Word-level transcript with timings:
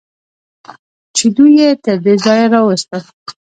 چې 1.15 1.25
دوی 1.35 1.51
یې 1.59 1.69
تر 1.83 1.97
دې 2.05 2.13
ځایه 2.25 2.47
راوستل. 2.53 3.01